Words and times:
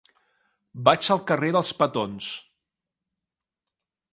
Vaig 0.87 1.09
al 1.15 1.21
carrer 1.31 1.51
dels 1.57 1.73
Petons. 1.83 2.31